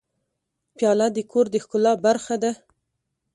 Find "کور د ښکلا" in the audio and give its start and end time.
1.31-1.93